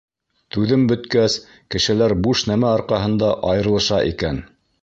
[0.55, 1.35] Түҙем бөткәс,
[1.75, 4.43] кешеләр буш нәмә арҡаһында айырылыша икән.